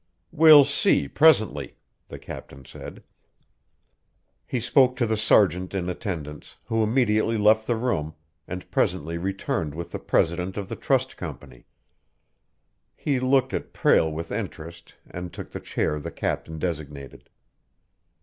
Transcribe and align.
"We'll 0.31 0.63
see 0.63 1.07
presently," 1.07 1.75
the 2.07 2.17
captain 2.17 2.65
said. 2.65 3.03
He 4.47 4.59
spoke 4.59 4.95
to 4.95 5.05
the 5.05 5.15
sergeant 5.15 5.75
in 5.75 5.89
attendance, 5.89 6.57
who 6.65 6.81
immediately 6.81 7.37
left 7.37 7.67
the 7.67 7.75
room, 7.75 8.15
and 8.47 8.71
presently 8.71 9.19
returned 9.19 9.75
with 9.75 9.91
the 9.91 9.99
president 9.99 10.57
of 10.57 10.69
the 10.69 10.75
trust 10.75 11.17
company. 11.17 11.67
He 12.95 13.19
looked 13.19 13.53
at 13.53 13.73
Prale 13.73 14.11
with 14.11 14.31
interest, 14.31 14.95
and 15.07 15.31
took 15.31 15.51
the 15.51 15.59
chair 15.59 15.99
the 15.99 16.09
captain 16.09 16.57
designated. 16.57 17.29